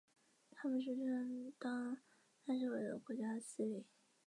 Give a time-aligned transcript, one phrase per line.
[0.49, 1.95] 他们声称当
[2.45, 3.85] 那是为了国家的私利。